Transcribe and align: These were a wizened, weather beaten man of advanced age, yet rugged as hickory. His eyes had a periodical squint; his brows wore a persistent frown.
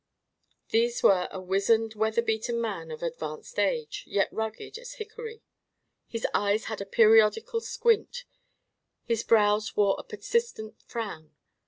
These 0.69 1.03
were 1.03 1.27
a 1.29 1.39
wizened, 1.39 1.93
weather 1.93 2.23
beaten 2.23 2.59
man 2.59 2.89
of 2.89 3.03
advanced 3.03 3.59
age, 3.59 4.03
yet 4.07 4.33
rugged 4.33 4.79
as 4.79 4.93
hickory. 4.93 5.43
His 6.07 6.25
eyes 6.33 6.65
had 6.65 6.81
a 6.81 6.87
periodical 6.87 7.61
squint; 7.61 8.25
his 9.03 9.21
brows 9.23 9.77
wore 9.77 9.95
a 9.99 10.03
persistent 10.03 10.81
frown. 10.81 11.35